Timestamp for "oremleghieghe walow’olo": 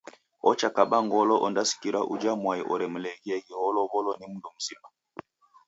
2.73-4.11